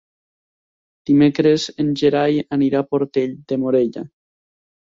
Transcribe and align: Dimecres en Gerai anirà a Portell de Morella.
Dimecres 1.09 1.67
en 1.83 1.93
Gerai 2.03 2.39
anirà 2.57 2.81
a 2.81 2.89
Portell 2.97 3.39
de 3.53 3.63
Morella. 3.67 4.07